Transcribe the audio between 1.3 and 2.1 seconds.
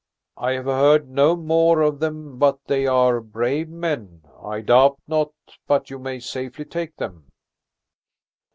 more of